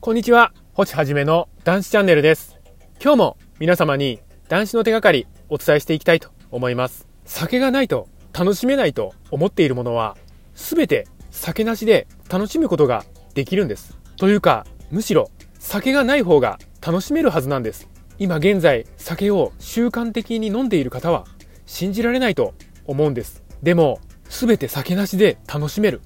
[0.00, 2.58] こんにちは、星はじめの男子チャンネルです。
[3.02, 7.06] 今日も皆様に男子の手がかりお伝えしていきたいと思います。
[7.26, 10.16] 酒がないと楽しめないと思っているものは、
[10.54, 13.04] すべて酒なしで楽しむことが
[13.34, 13.98] できるんです。
[14.16, 17.86] というか、むしろ酒がない方が楽しめるはずなんです。
[18.18, 21.26] 今現在酒を習慣的に飲んでいる方は
[21.70, 22.52] 信じられないと
[22.84, 23.44] 思うんです。
[23.62, 26.00] でも、すべて酒なしで楽しめる。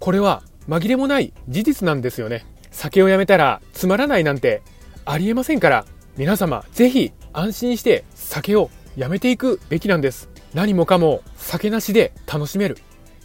[0.00, 2.44] これは紛れもない事実なんですよね。
[2.72, 4.62] 酒をやめたらつまらないなんて
[5.04, 10.28] ありえませんから、皆様ぜひ安心して酒をやめていくべきなんです。
[10.54, 12.76] 何もかも酒なしで楽しめる。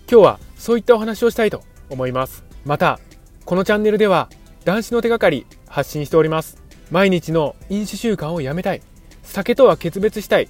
[0.10, 2.44] 今日はそういったお話をしたいと思います。
[2.64, 3.00] また、
[3.44, 4.30] このチャンネルでは
[4.66, 6.62] 男子の手がかり発信しております。
[6.92, 8.82] 毎日の飲酒習慣をやめたい。
[9.24, 10.48] 酒とは決別したい。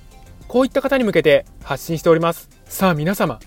[0.52, 2.50] こういった方に向けて発信しております。
[2.66, 3.40] さあ皆様、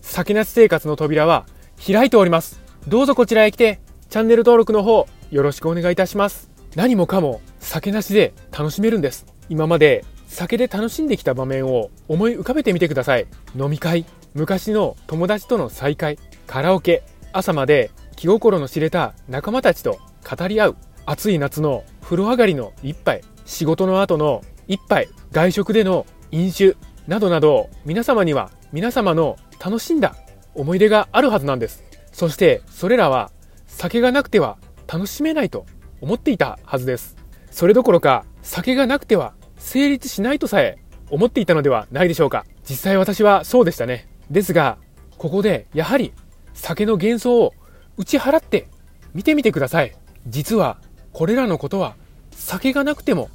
[0.00, 1.44] 酒なし生活の扉は
[1.84, 2.62] 開いております。
[2.86, 6.52] どうぞこちらへ来てチャンネル登録の方よろしくお願いいたします。
[6.76, 9.26] 何もかも酒なしで楽しめるんです。
[9.48, 13.26] 今まで酒で楽しんできた場面を思い浮かべてみてください。
[13.58, 17.02] 飲み会、昔の友達との再会、カラオケ、
[17.32, 19.98] 朝まで気心の知れた仲間たちと
[20.38, 30.16] 語り合う、暑い夏の風呂上がりの一杯、仕事の後の一杯、外食での飲酒などなど皆様には皆様の楽しんだ
[30.54, 31.84] 思い出があるはずなんです。
[32.10, 33.30] そしてそれらは
[33.66, 35.66] 酒がなくては楽しめないと
[36.00, 37.16] 思っていたはずです。
[37.50, 40.78] それどころか酒がなくては成立しないとさえ
[41.10, 42.46] 思っていたのではないでしょうか。
[42.68, 44.08] 実際私はそうでしたね。
[44.30, 44.78] ですが、
[45.18, 46.12] ここでやはり
[46.54, 47.52] 酒の幻想を
[47.98, 48.68] 打ち払って
[49.12, 49.94] 見てみてください。
[50.26, 50.78] 実は
[51.12, 51.94] これらのことは
[52.30, 53.28] 酒がなくても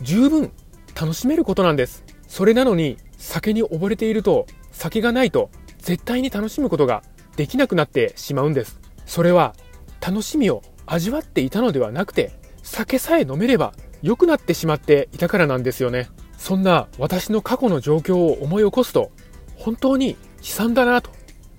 [0.00, 0.50] 十分
[0.98, 2.07] 楽しめることなんです。
[2.28, 7.02] それなのに酒に溺れていると酒がないと絶対に楽しむことが
[7.36, 8.78] できなくなってしまうんです。
[9.06, 9.54] それは
[10.00, 13.72] 楽しみを味わっていたのではなくて、酒さえ飲めれば
[14.02, 16.08] 良くなってしまっていたからなんですよね。
[16.36, 19.10] そんな私の過去の状況を思い起こすと、
[19.56, 21.10] 本当に悲惨だなと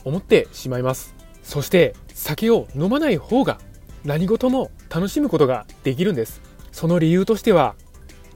[0.06, 1.16] 思ってしまいます。
[1.44, 3.60] そして酒を飲まない方が
[4.06, 6.42] 何事も楽しむことができるんです。
[6.72, 7.76] その理由としては、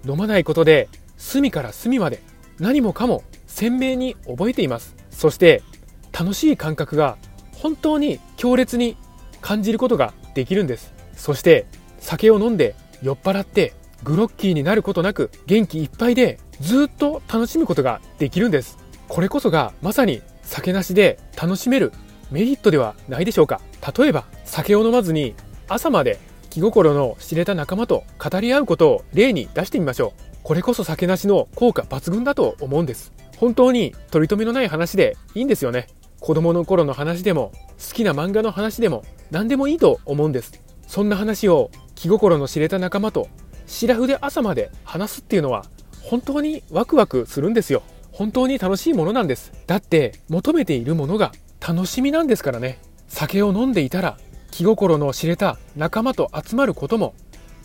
[0.05, 0.89] 飲まないことで
[1.23, 2.21] 隅から隅まで
[2.59, 4.93] 何もかも鮮明に覚えています。
[5.09, 5.63] そして
[6.11, 7.17] 楽しい感覚が
[7.53, 8.97] 本当に強烈に
[9.41, 10.93] 感じることができるんです。
[11.15, 11.65] そして
[11.99, 13.73] 酒を飲んで酔っ払って
[14.03, 18.77] グロッキーになることなく元気いっぱいでずっと楽しむことができるんです。
[19.07, 21.93] これこそがまさに酒なしで楽しめる
[22.31, 23.61] メリットではないでしょうか。
[23.97, 25.35] 例えば酒を飲まずに
[25.69, 26.19] 朝まで
[26.49, 30.32] 気心の知れた仲間と語り合うことを例に出してみましょう。
[30.43, 33.13] これこそ酒なしの効果抜群だと思うんです。
[33.37, 35.87] 本当に取り留めのない話でいいんですよね。
[36.19, 40.61] 子供の頃の話でも好きな漫画の話でも何でもいいと思うんです。
[40.85, 43.29] そんな話を気心の知れた仲間と
[43.65, 45.65] シラフで朝まで話すっていうのは
[46.01, 47.81] 本当にワクワクするんですよ。
[48.11, 49.53] 本当に楽しいものなんです。
[49.65, 51.31] だって求めているものが
[51.65, 52.79] 楽しみなんですからね。
[53.07, 54.17] 酒を飲んでいたら
[54.51, 57.15] 気心の知れた仲間と集まることも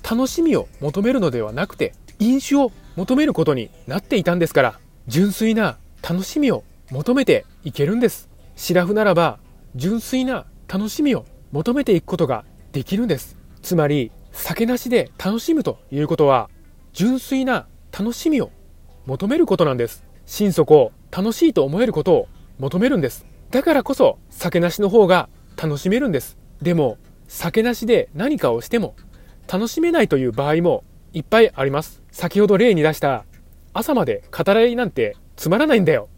[0.08, 9.38] 楽しみを求めるのではなくて飲酒を求めることになっていたんですから純粋な楽しみを求めていけるんですシラフならば
[9.74, 16.50] 純粋な楽しみを求めていくことができるんですつまり酒なしで楽しむということは
[16.92, 18.50] 純粋な楽しみを
[19.06, 26.98] 求めることなんです心底楽しいと思えることを求めるんですだからこそ酒なしの方が楽しめるんですでも
[27.28, 28.94] 酒なしで何かをしても
[29.50, 33.24] 楽しめないという場合もいっぱいあります先ほど例に出した
[33.72, 36.08] 朝まで語らいなんてつまらないんだよ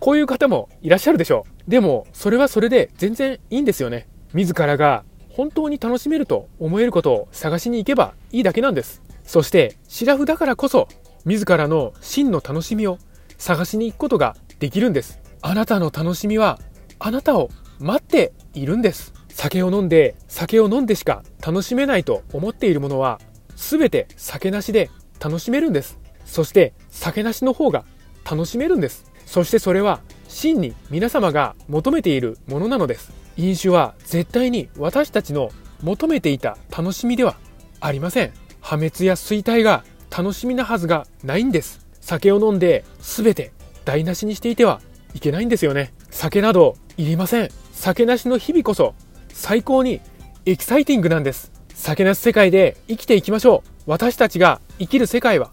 [0.00, 1.70] こういう方もいらっしゃるでしょう。
[1.70, 4.08] でも、それはそれで全然いいんですよね。
[4.32, 9.02] 自らが本当に楽しめると思えることを探しに行けばいいだけなんです。
[9.24, 10.88] そして、シラフだからこそ、
[11.26, 12.98] 自らの真の楽しみを
[13.36, 15.20] 探しに行くことができるんです。
[15.42, 16.58] あなたの楽しみは、
[16.98, 19.12] あなたを待っているんです。
[19.28, 23.20] 酒を飲んで、酒を飲んでしか楽しめないと思っているものは、
[23.54, 24.88] すべて酒なしで
[25.22, 25.98] 楽しめるんです。
[26.24, 27.84] そして、酒なしの方が
[28.28, 29.10] 楽しめるんです。
[29.26, 33.12] そしてそれは真に皆様が求めているものなのです。
[33.36, 35.50] 飲酒は絶対に私たちの
[35.82, 37.36] 求めていた楽しみでは
[37.80, 38.32] ありません。
[38.60, 41.86] 破滅や衰退が楽しみなはずがないんです。
[42.00, 43.52] 酒を飲んで全て
[43.84, 44.80] 台無しにしていては
[45.14, 45.92] いけないんですよね。
[46.10, 47.50] 酒などいりません。
[47.72, 48.94] 酒なしの日々こそ
[49.28, 50.00] 最高に
[50.44, 51.52] エキサイティングなんです。
[51.80, 55.50] 酒なし世界で生きていきましょう私たちが生きる世界は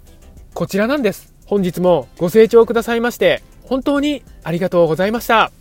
[0.53, 5.51] こちらなんです本日もご清聴くださいまして本当にありがとうございました。